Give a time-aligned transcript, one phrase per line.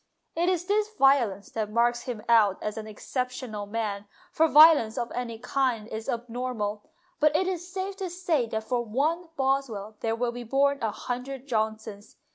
[0.35, 5.11] It is this violence that marks him out as an exceptional man, for violence of
[5.13, 6.81] any kind is abnormal,
[7.19, 10.89] but it is safe to say that for one Boswell there will be born a
[10.89, 12.15] hundred Johnsons.